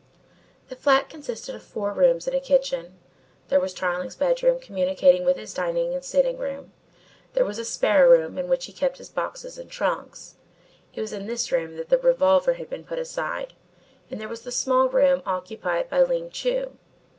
The 0.69 0.75
flat 0.75 1.09
consisted 1.09 1.53
of 1.53 1.61
four 1.61 1.91
rooms 1.93 2.25
and 2.25 2.35
a 2.35 2.39
kitchen. 2.39 2.97
There 3.49 3.59
was 3.59 3.71
Tarling's 3.71 4.15
bedroom 4.15 4.59
communicating 4.59 5.25
with 5.25 5.37
his 5.37 5.53
dining 5.53 5.93
and 5.93 6.03
sitting 6.03 6.39
room. 6.39 6.73
There 7.33 7.45
was 7.45 7.59
a 7.59 7.63
spare 7.63 8.09
room 8.09 8.35
in 8.39 8.47
which 8.47 8.65
he 8.65 8.73
kept 8.73 8.97
his 8.97 9.09
boxes 9.09 9.59
and 9.59 9.69
trunks 9.69 10.37
it 10.95 11.01
was 11.01 11.13
in 11.13 11.27
this 11.27 11.51
room 11.51 11.77
that 11.77 11.89
the 11.89 11.99
revolver 11.99 12.53
had 12.53 12.67
been 12.67 12.83
put 12.83 12.97
aside 12.97 13.53
and 14.09 14.19
there 14.19 14.27
was 14.27 14.41
the 14.41 14.51
small 14.51 14.89
room 14.89 15.21
occupied 15.23 15.87
by 15.87 16.01
Ling 16.01 16.31
Chu. 16.31 16.71